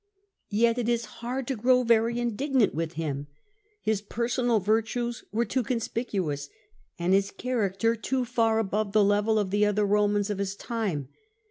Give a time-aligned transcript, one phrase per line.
[0.49, 3.27] Yet it is hard to grow very indignant with him;
[3.83, 6.49] his personal virtues are too conspicuous,
[6.97, 11.09] and his character too far above the level of the other Eomans of his time.